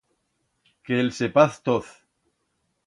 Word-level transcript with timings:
Que 0.87 0.99
el 1.03 1.11
sepaz 1.19 1.53
toz! 1.65 1.87